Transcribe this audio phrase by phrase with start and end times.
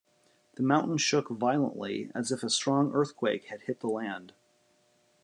[0.55, 4.33] The mountain shook violently as if a strong earthquake had hit the land.